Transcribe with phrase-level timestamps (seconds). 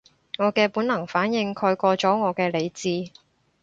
[0.39, 3.11] 我嘅本能反應蓋過咗我嘅理智